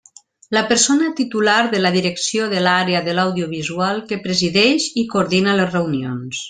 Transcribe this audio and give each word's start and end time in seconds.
La 0.55 0.61
persona 0.69 1.09
titular 1.19 1.57
de 1.75 1.81
la 1.83 1.91
Direcció 1.97 2.49
de 2.55 2.63
l'Àrea 2.69 3.05
de 3.11 3.17
l'Audiovisual, 3.19 4.05
que 4.13 4.23
presideix 4.27 4.93
i 5.05 5.09
coordina 5.17 5.59
les 5.63 5.75
reunions. 5.79 6.39